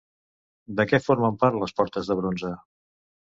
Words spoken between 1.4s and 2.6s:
part les portes de bronze?